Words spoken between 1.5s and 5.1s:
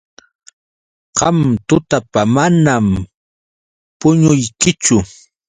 tutapa manam puñuykichu.